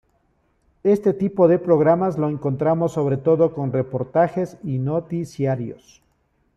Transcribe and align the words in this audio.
Este 0.81 1.13
tipo 1.13 1.47
de 1.47 1.59
programas 1.59 2.17
lo 2.17 2.27
encontramos 2.27 2.93
sobre 2.93 3.17
todo 3.17 3.53
con 3.53 3.71
reportajes 3.71 4.57
y 4.63 4.79
noticiarios. 4.79 6.01